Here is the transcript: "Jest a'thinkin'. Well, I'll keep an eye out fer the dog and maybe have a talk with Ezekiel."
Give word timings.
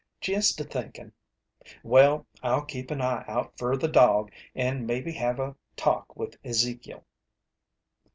"Jest 0.19 0.59
a'thinkin'. 0.59 1.11
Well, 1.83 2.25
I'll 2.41 2.65
keep 2.65 2.89
an 2.89 3.01
eye 3.01 3.23
out 3.27 3.55
fer 3.55 3.77
the 3.77 3.87
dog 3.87 4.31
and 4.55 4.87
maybe 4.87 5.11
have 5.11 5.39
a 5.39 5.55
talk 5.75 6.15
with 6.17 6.37
Ezekiel." 6.43 7.05